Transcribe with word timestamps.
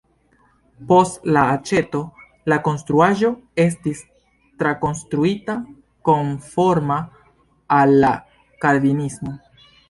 Post 0.91 1.27
la 1.35 1.41
aĉeto 1.57 1.99
la 2.53 2.57
konstruaĵo 2.67 3.29
estis 3.65 4.01
trakonstruita 4.63 5.59
konforma 6.11 6.99
al 7.79 7.95
la 8.07 8.11
kalvinismo. 8.67 9.37